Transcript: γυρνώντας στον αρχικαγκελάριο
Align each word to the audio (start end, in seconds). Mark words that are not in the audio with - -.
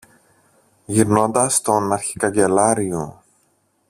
γυρνώντας 0.87 1.55
στον 1.55 1.91
αρχικαγκελάριο 1.93 3.23